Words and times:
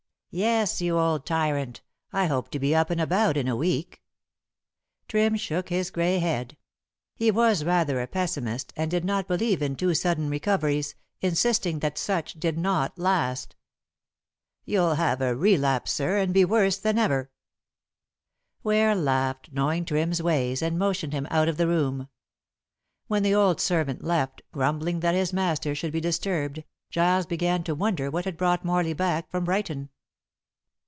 "Yes, 0.33 0.79
you 0.79 0.97
old 0.97 1.25
tyrant. 1.25 1.81
I 2.13 2.27
hope 2.27 2.51
to 2.51 2.57
be 2.59 2.73
up 2.73 2.89
and 2.89 3.01
about 3.01 3.35
in 3.35 3.49
a 3.49 3.55
week." 3.57 4.01
Trim 5.09 5.35
shook 5.35 5.67
his 5.67 5.91
grey 5.91 6.19
head. 6.19 6.55
He 7.17 7.31
was 7.31 7.65
rather 7.65 7.99
a 7.99 8.07
pessimist, 8.07 8.71
and 8.77 8.89
did 8.89 9.03
not 9.03 9.27
believe 9.27 9.61
in 9.61 9.75
too 9.75 9.93
sudden 9.93 10.29
recoveries, 10.29 10.95
insisting 11.19 11.79
that 11.79 11.97
such 11.97 12.35
did 12.35 12.57
not 12.57 12.97
last. 12.97 13.57
"You'll 14.63 14.95
have 14.95 15.19
a 15.19 15.35
relapse, 15.35 15.91
sir, 15.91 16.19
and 16.19 16.33
be 16.33 16.45
worse 16.45 16.77
than 16.77 16.97
ever." 16.97 17.29
Ware 18.63 18.95
laughed, 18.95 19.49
knowing 19.51 19.83
Trim's 19.83 20.23
ways, 20.23 20.61
and 20.61 20.79
motioned 20.79 21.11
him 21.11 21.27
out 21.29 21.49
of 21.49 21.57
the 21.57 21.67
room. 21.67 22.07
When 23.07 23.23
the 23.23 23.35
old 23.35 23.59
servant 23.59 24.01
left, 24.01 24.43
grumbling 24.53 25.01
that 25.01 25.13
his 25.13 25.33
master 25.33 25.75
should 25.75 25.91
be 25.91 25.99
disturbed, 25.99 26.63
Giles 26.89 27.25
began 27.25 27.65
to 27.65 27.75
wonder 27.75 28.09
what 28.09 28.23
had 28.23 28.37
brought 28.37 28.63
Morley 28.63 28.93
back 28.93 29.29
from 29.29 29.43
Brighton. 29.43 29.89